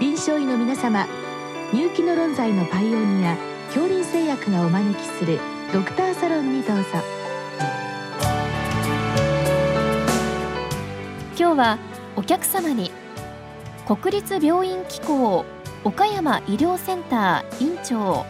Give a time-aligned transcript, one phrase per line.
[0.00, 1.06] 臨床医の皆様
[1.72, 5.38] 入気の論剤のパイオニア恐林製薬がお招きする
[5.72, 6.84] ドクターサロンにどうぞ。
[11.38, 11.78] 今日は
[12.16, 12.90] お客様に
[13.86, 15.44] 国立病院機構
[15.84, 18.24] 岡山医療センター院長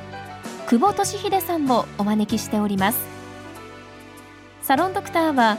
[0.68, 2.98] 久保俊秀さんをお招きしております。
[4.62, 5.58] サロンドクターは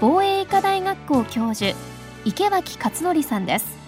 [0.00, 1.76] 防衛医科大学校教授
[2.24, 3.83] 池脇勝則さんです。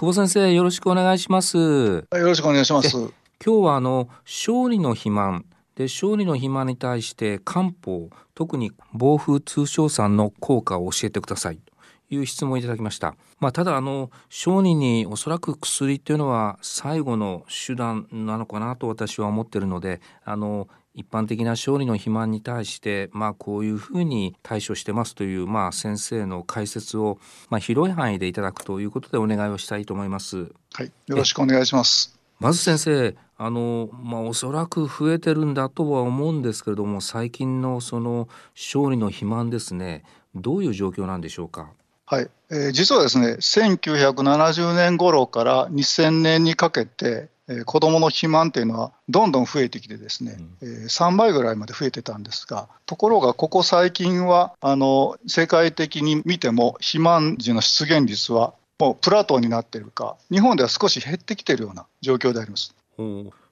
[0.00, 1.58] 久保先生よろしくお願いします。
[1.58, 2.96] よろしくお願いします。
[2.96, 3.10] 今
[3.44, 5.44] 日はあの勝利の肥満。
[5.74, 11.72] で勝利の肥満に対して漢方特に暴風通商酸の効果を教えてくださいと
[12.14, 13.16] いう質問をいただきました。
[13.40, 30.50] まあ、ただあの小児におそらく薬っていうのは最後の手段なのかなと私は思ってるのであの一般的な小児の肥満に対してまあこういうふうに対処してますというまあ先生の解説をまあ広い範囲でいただくということでお願いをしたいと思います。
[30.74, 32.18] はい、よろしくお願いします。
[32.40, 40.02] まず先生あのまあおそらく増えてるんだとは思うんですけれども最近のその小児の肥満ですね
[40.34, 41.70] どういう状況なんでしょうか？
[42.06, 47.28] はい、えー、実はですね1970年頃から2000年にかけて、えー、
[47.64, 62.74] 子どもの肥満というのはどんどん増えてきてですね、うん、えー、3倍ぐらいまで増えてたんですがところがここ最近はあの世界的に見ても肥満児の出現率はもうプラトーになっているか日本では少し減ってきているような状況であります。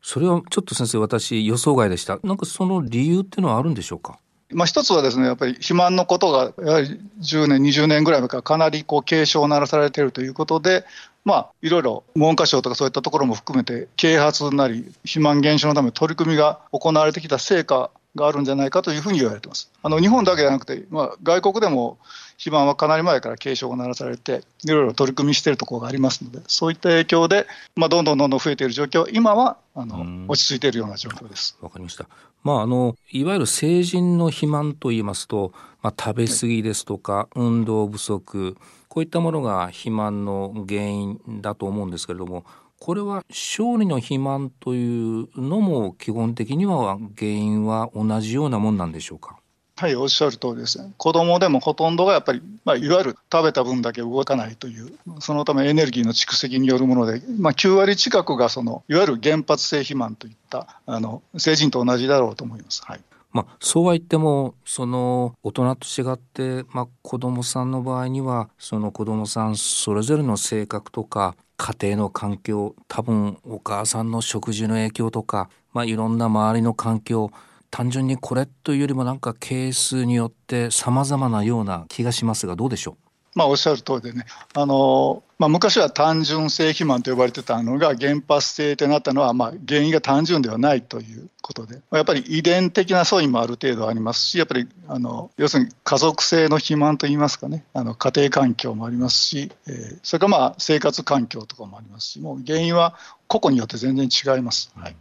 [0.03, 2.19] それはちょっと先生私予想外でした。
[2.23, 4.19] なんかその理由っていうのはあるんでしょうか？
[4.53, 10.85] まあ、一つはですねやっぱり肥満のことがやはり10年、20年ぐらい前からかなりこう警鐘を鳴らされているということで、
[11.27, 19.71] まあ、いろいろ文科省とかそういったところも含めて、啓発なり、肥満減少のための取り組みが行われてきた成果があるんじゃないかというふうに言われています。
[19.83, 21.99] あの日本だけじゃなくて、まあ、外国でも
[22.39, 27.47] 肥満はかなり前から警鐘が鳴らされて、いろいろ取り組みしているところがありますので、そういった影響で、
[27.77, 31.57] まあ、どんどんどんどん増えている状況、今はあの落ち着いているような状況です。
[31.61, 32.07] わかりました。
[32.43, 35.53] まあ、あのいわゆる成人の肥満といいますと、
[35.83, 38.57] まあ、食べ過ぎですとか、はい、運動不足
[38.89, 42.45] こういったものが肥満の原因だと思うんですけれども
[42.79, 49.39] これは小児の肥満というのも基本的には原因は同じようなもんなんでしょうか？
[49.79, 50.93] はい、おっしゃる通りですね。
[50.97, 62.83] 子供でもほとんどがやっぱり、まあ、いわゆる食べた分だけ動かないという、そのためエネルギーの蓄積によるもので、まあ、9割近くがその、いわゆる原発性肥満といった、あの、成人と同じだろうと思います。
[62.87, 63.01] はい。
[63.33, 77.31] まあ、そうは言ってもその大人と違って、まあ、子どもさんの場合にはその子どもさんそれぞれの性格とか家庭の環境多分お母さんの食事の影響とか、まあ、いろんな周りの環境
[77.71, 83.06] 単純にこれというよりもなんかケースによって様々なような気がしますがどうでしょう？
[83.37, 84.25] まあ、おっしゃる通りでね、
[84.55, 102.95] あのまあ、昔は単純性肥満と呼ばれてたのが原発性となったのは、まあ、原因が単純ではないということで、やっぱり遺伝的な素因もある程度ありますし、やっぱりあの要するに家族性の肥満といいますかね、あの家庭環境もありますし、えー、それからまあ生活環境とかもありますし、もう原因は
[103.27, 104.73] 個々によって全然違います。
[104.75, 104.97] はい。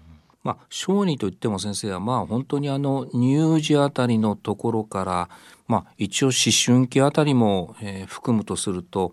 [0.45, 5.29] まあ、小児といっても先生はまあ本当にあの乳児あたりのところから、
[5.67, 9.11] まあ、一応思春期あたりも、えー、含むとすると、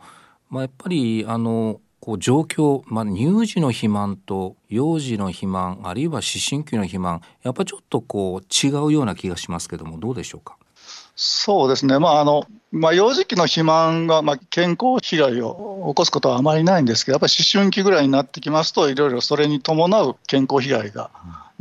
[0.51, 10.59] まあ、やっぱりあのこう状況、まあ、乳児の肥満と幼児の肥満あるいは思春期の肥満やっぱちょっとこう違うような気がしますけどもどうでしょうか？
[11.15, 21.11] そうですね、まああのまあ、幼児期の肥満が、まあ、健康被害を起こすことはあまりないんですけど、やっぱり思春期ぐらいになってきますと、いろいろそれに伴う健康被害が、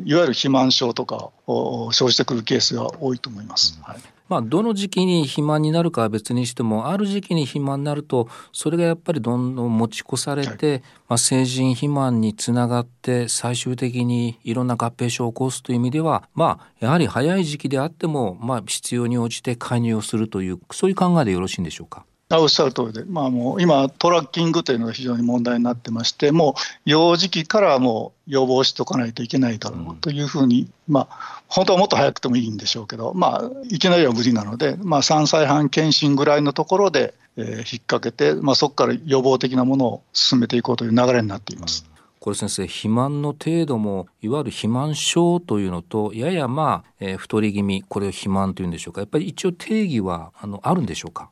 [0.03, 3.77] いわゆる肥満症とかを生じてくるケースが多いと思います。
[3.83, 3.99] はい
[4.31, 22.05] まあ、どの時期に肥満になるかは別にしてもある時期に肥満になるとそれがやっぱりどんどん持ち越されて、はい、まあ、成人肥満につながって最終的にいろんな合併症を起こすという意味では、まあ、やはり早い時期であっても、まあ、必要に応じて介入をするというそういう考えでよろしいんでしょうか？
[22.39, 26.55] おっしゃる通りで、まあ、もう今、トラッキングというのが非常に問題になってまして、も
[26.85, 41.91] う幼児期からもう予防しておかないといけないだろうというふうに、まあ、本当はもっと早くてもいいんでしょうけど、まあ、いきなりは無理なので、まあ、3歳半検診ぐらいのところで、えー、引っ掛けて、まあ、そこから予防的なものを進めていこうという流れになっています。
[42.19, 49.01] これ先生肥満の程度もいわゆる肥満症というのとややまあ、えー、太り気味これを肥満というんでしょうか。
[49.01, 51.31] やっぱり一応定義はあのあるんでしょうか？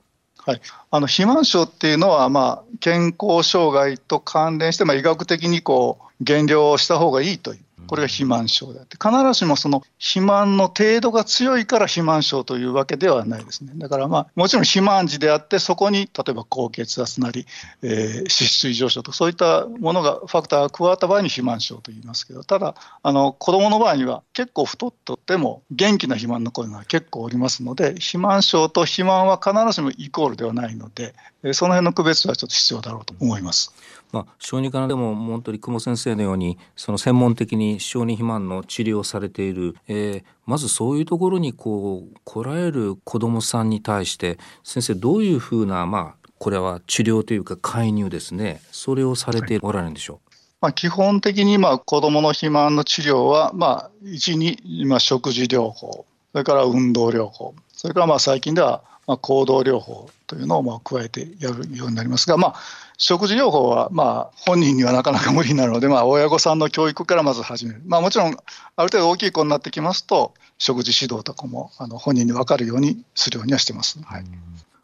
[0.50, 13.72] はい、あの肥満症っていうのは、まあ、健康障害と関連して、まあ、医学的にこう減量した方がいいというこれが肥満症であって、必ずしもその肥満の程度が強いから肥満症というわけではないですね。
[13.78, 17.48] だからまあ、もちろん肥満児であって、そこに例えば高血圧なり、
[17.82, 31.16] えー、脂質異常症とか、そういったものが、ファクターが加わった場合に肥満症と言いますけど、ただ、あの子どもの場合には結構太っとっても元気な肥満の子が結構おりますので、肥満症と肥満は必ずしもイコールではないので、
[31.54, 33.74] その辺の区別はちょっと必要だろうと思います。
[34.12, 48.62] まあ、小児科でも本当に久保先生のようにその専門的に小児肥満の治療をされている、えー、まずそういうところにこう来られる子どもさんに対して先生どういうふうな、まあ、これは治療というか介入ですね。
[48.72, 50.22] それをされておられるんでしょう、はい。
[50.62, 62.56] まあ、基本的にまあ子どもの肥満の治療は、まあ、1に今食事療法それから運動療法それからまあ最近ではまあ行動療法というのをまあ加えてやるようになりますが、まあ、
[63.00, 74.00] 食事療法はまあ本人にはなかなか無理なので、まあ、親御さんの教育からまず始める、まあ、もちろんある程度大きい子になってきますと食事指導とかもあの本人に分かるようにするようにはしてます。
[74.04, 74.24] はい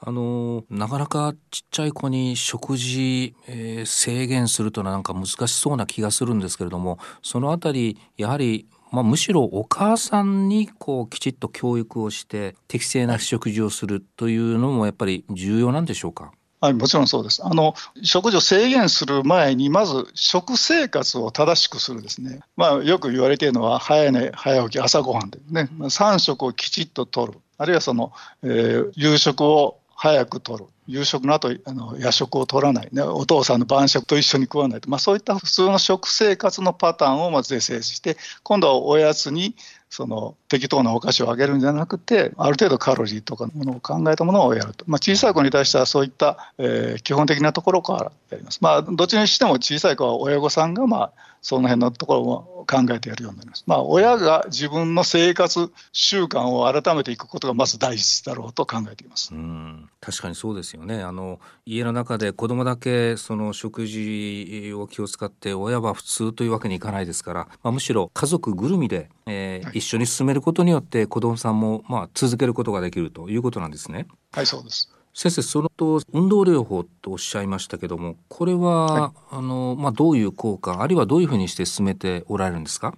[0.08, 16.32] あのなかなかちっちゃい子に食事、えー、制限するというのはなんか難しそうな気がするんですけれどもそのあたりやはりまあ、むしろお母さんにこうきちっと教育をして適正な食事をするというのもやっぱり重要なんでしょうか？
[16.62, 17.46] はい、もちろんそうです。
[17.46, 28.14] あの食事を制限する前に、まず食生活を正しくするですね、まあ、よく言われているのは、早寝、早起き、朝ごはんでね、3食をきちっととる、あるいはその、
[28.44, 30.66] えー、夕食を早くとる。
[30.88, 39.56] 夕食の後あの夜食を取らない、ね、お父さんの晩食と一緒に食わないと、まあ、そういった普通の食生活のパターンをまず是正して、今度はおやつに
[39.90, 48.60] その適当なお菓子をあげるんじゃなくて、ある程度カロリーとかのものを考えたものをやると、まあ、小さい子に対してはそういった、えー、基本的なところからやります。
[48.62, 51.12] まあ、どっちにしても小さい子は親御さんが、まあ、
[51.42, 53.64] その辺のところを考えてやるようになります。
[53.68, 59.34] まあ、親が自分の生活習慣を改めていくことがまず大事だろうと考えています。
[59.34, 61.02] うん確かにそうですよね。
[61.02, 74.08] あの家の中で子供だけその食事を気を使って親は普通というわけにいかないですから、まあ、むしろ家族ぐるみで、えー、はい、一緒に進めることによって子供さんもまあ続けることができるということなんですね。
[74.32, 82.96] はいそうです先生そのと運動療法とおっしゃいましたけどもこれは、はい、あのまあ、どういう効果あるいはどういうふうにして進めておられるんですか？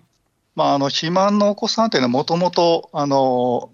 [0.58, 2.90] まあ、あの肥満のお子さんというのはもともと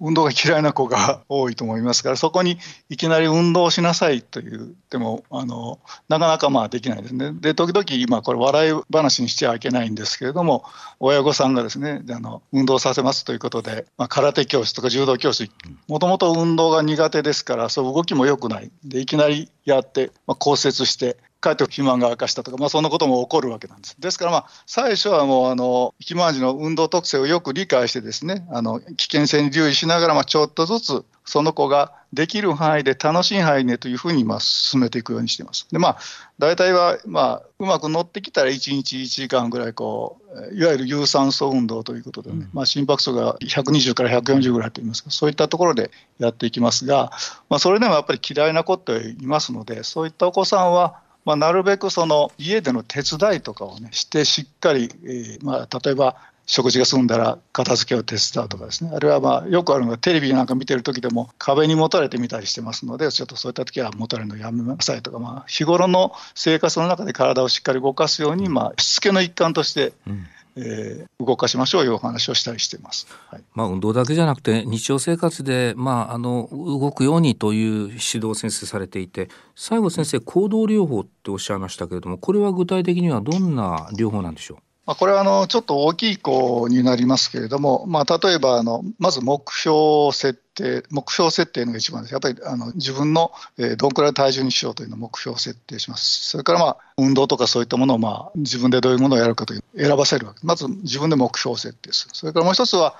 [0.01, 2.59] 運動が嫌いな子が 多いと思いますからそこに
[2.89, 7.31] いきなり運動しなさいと言ってもあのなかなかまあできないですね。
[7.39, 10.65] で時々、まあ、これ笑い話にしちゃいけないんですけれども
[10.99, 15.49] 親御さんがですねあの運動させますということで、まあ、空手教室とか柔道教室
[15.87, 23.95] もともと運動が苦手ですからそう動きも良くないでいきなりやって、まあ、骨折してかえって肥満が悪化したとか、まあ、そんなことも起こるわけなんです。
[23.99, 35.67] ですから、まあ、最初はもうあの肥満児の運動特性をよく理解してですねあの危険性に留意しながら、まあ、ちょっとずつその子ができる範囲で楽しい範囲でというふうにまあ進めていくようにしています。
[35.71, 35.97] でまあ
[36.39, 40.17] 大体はまあうまく乗ってきたら1日1時間ぐらいこ
[40.51, 47.11] ういわゆる有酸素運動ということでね、うん、まあ、心拍数が120から140ぐらいといいますかそういったところでやっていきますが、
[47.49, 56.15] まあ、それでもやっぱり嫌いな子っていますのでそういったお子さんはまあ、なるべくその家での手伝いとかを、ね、してしっかり、えーまあ、例えば
[56.45, 58.91] 食事が済んだら片付けを手伝うとかですね。
[58.93, 70.25] あるいはまあよくあるのがテレビなんか見てる時でも壁にもたれてみたりしてますのでちょっとそういった時はもたれるのやめなさいとか、まあ、日頃の生活の中で体をしっかり動かすように、まあ、しつけの一環として、うん
[70.55, 84.57] えー、動かしましょういうお話をしたりしてます、はい、まあ、運動だけじゃなくて日常生活で、まあ、あの動くようにという指導を先生されていて最後先生行動療法っておっしゃいましたけれどもこれは具体的にはどんな療法なんでしょう？
[84.85, 92.11] まあ、これはあのちょっと大きい子になりますけれども、まあ、例えばあのまず目標設定、目標設定のが一番です。
[92.11, 96.29] やっぱりあの自分の、えどんくらい体重にしようというのを目標設定します。
[96.29, 102.11] それからまあ運動とかそういったものをまあ自分でどういうものをやるかという選ばせるわけまず自分で目標を設定する。
[102.13, 102.95] それからもう一つは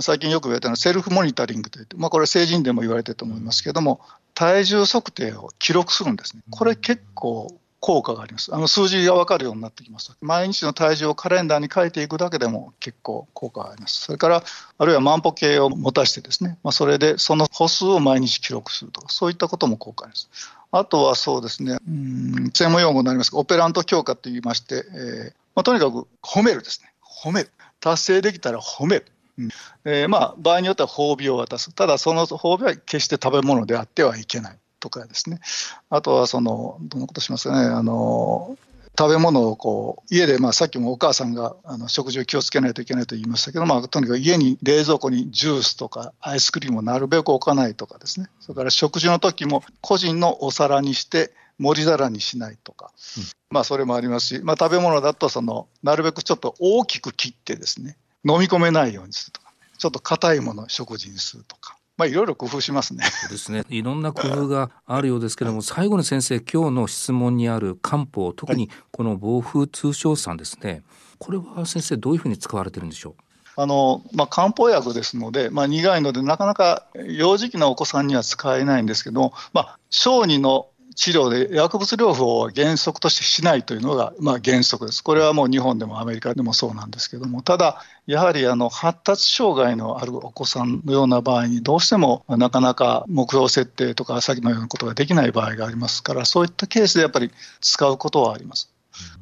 [0.00, 4.00] 最近よく言われたのはセルフモニタリングといって、まあ、これ成人でも言われてると思いますけれども、
[4.34, 6.42] 体重測定を記録するんですね。
[6.50, 7.54] これ結構
[7.86, 8.52] 効果があります。
[8.52, 10.16] あの数字が分かるようになってきます。
[10.20, 14.00] 毎日の体重をカレンダーに書いていくだけでも結構効果があります。
[14.02, 14.42] それから、
[14.76, 20.28] あるいは万歩計を持たしてですね、まあ、それでその歩数を毎日記録するとか、そういったことも効果あります。
[20.72, 26.92] あとはそうですね、うん専門用語になりますが、オペラント強化といいまして、えーまあ、とにかく褒めるですね。
[27.22, 27.50] 褒める。
[27.78, 29.06] 達成できたら褒める。
[29.38, 29.48] うん
[29.84, 31.72] えーまあ、場合によっては褒美を渡す。
[31.72, 34.58] ただ、その褒美は決して食べ物であってはいけない。
[34.86, 35.40] とかですね、
[35.90, 38.56] あとはその、どんなことしますかね、あの
[38.98, 61.76] 食べ物をこう家で、まあ、さっきもお母さんがあの食事を気をつけないといけないと言いましたけど、まあ、とにかく家に冷蔵庫にジュースとかアイスクリームをなるべく置かないとかですね、それから食事の時も個人のお皿にして、盛り皿にしないとか、うん、まあ、それもありますし、まあ、食べ物だとその、なるべくちょっと大きく切ってですね、飲み込めないようにするとか、ちょっと硬いものを食事にするとか。
[61.96, 63.04] まあ、いろいろ工夫しますね。
[63.04, 63.64] そうですね。
[63.70, 70.82] いろんな工夫があるようですけども、最後に先生、今日の質問にある漢方、特にこの暴風通商酸ですね。
[71.18, 73.14] これは先生、どういうふうに使われてるんでしょう？
[73.58, 85.04] あのまあ、漢方薬ですので、まあ、苦いので、なかなか幼児期のお子さんには使えないんですけど、まあ、小児の治療で薬物療法を原則としてしないというのが、まあ、原則です。
[85.04, 98.72] これはもう日本でもアメリカでもそうなんですけども、ただ、やはりあの発達障害のあるお子さんのような場合に、どうしてもなかなか目標設定とか、さっきのようなことができない場合がありますから、そういったケースでやっぱり使うことはあります。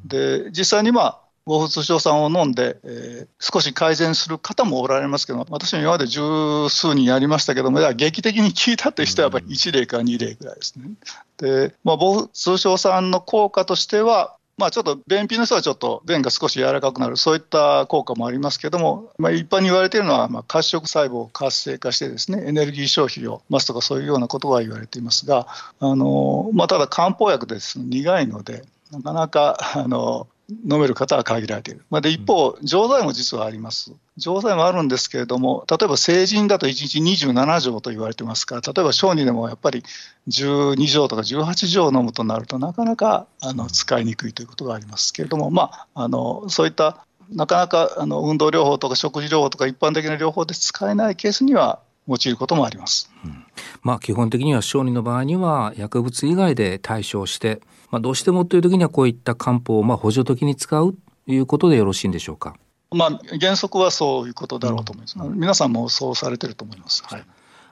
[0.05, 6.21] で実際にまあ防風通商酸を飲んで、えー、少し改善する方もおられますけど、私も今まで十
[6.69, 10.89] 数人やりましたけども、劇的に効いたという人はやっぱり1例か2例ぐらいですね。
[11.37, 25.47] で、まあ、防風通商酸の効果としては、まあ、ちょっと便秘の人はちょっと便が少し柔らかくなる、そういった効果もありますけども、まあ、一般に言われているのは、まあ、褐色細胞を活性化してですね、エネルギー消費を増すとかそういうようなことは言われていますが、
[25.79, 31.85] あのまあ、ただ漢方薬です、苦いので、なかなかあの飲める方は限られている。
[31.89, 33.91] まあ、で一方、錠剤も実はあります。
[34.17, 39.83] 錠剤もあるんですけれども、例えば成人だと1日27錠と言われてますから、例えば小児でもやっぱり
[40.29, 53.11] 12錠とか18錠飲むとなるとなかなかあの使いにくいということがありますけれども、まあ、あのそういったなかなかあの運動療法とか食事療法とか一般的な療法で使えないケースには用いることもあります。
[53.23, 53.44] うん、
[53.85, 57.61] まあ基本的には小児の場合には薬物以外で対処して
[57.91, 62.55] まあ、どうしてもという時にはこういった漢方をまあ補助的に使うということでよろしいんでしょうか？
[62.91, 65.17] まあ、原則はそういうことだろうと思います。
[65.17, 67.03] うん、皆さんもそうされてると思います。
[67.05, 67.23] はい。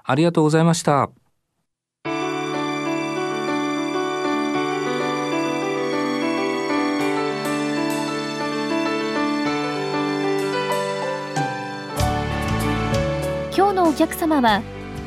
[0.06, 1.10] ありがとうございました。
[13.56, 14.62] 今日のお客様は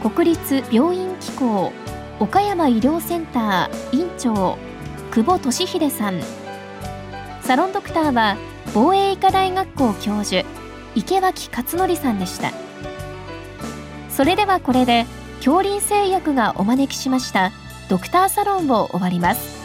[0.09, 1.73] 国立病院機構
[2.21, 4.57] 岡山医療センター院長
[5.11, 6.21] 久保俊秀さん。
[7.43, 8.37] サロンドクターは
[8.73, 10.47] 防衛医科大学校教授
[10.95, 12.53] 池脇勝則さんでした。
[14.09, 15.07] それではこれで
[15.39, 17.51] 恐林製薬がお招きしました
[17.89, 19.56] ドクターサロンを終わります。